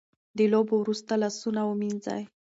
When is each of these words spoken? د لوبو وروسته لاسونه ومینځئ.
د 0.37 0.39
لوبو 0.53 0.73
وروسته 0.79 1.11
لاسونه 1.23 1.61
ومینځئ. 1.65 2.23